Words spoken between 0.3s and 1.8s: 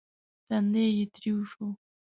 تندی يې تريو شو.